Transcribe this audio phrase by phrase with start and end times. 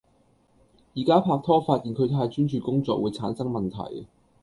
[0.95, 4.07] 而家拍拖發現佢太專注工作會產生問題